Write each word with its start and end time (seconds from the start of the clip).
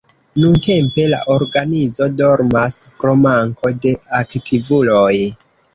Nuntempe 0.43 1.05
la 1.11 1.19
organizo 1.33 2.09
dormas 2.23 2.81
pro 3.03 3.15
manko 3.29 3.77
de 3.87 3.97
aktivuloj. 4.25 5.11